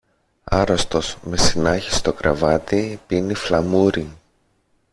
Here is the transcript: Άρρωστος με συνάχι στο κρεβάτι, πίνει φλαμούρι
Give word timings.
Άρρωστος 0.43 1.17
με 1.23 1.37
συνάχι 1.37 1.91
στο 1.93 2.13
κρεβάτι, 2.13 2.99
πίνει 3.07 3.33
φλαμούρι 3.33 4.17